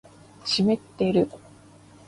[0.45, 1.29] 湿ってる